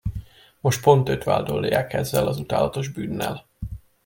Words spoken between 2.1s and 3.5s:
az utálatos bűnnel.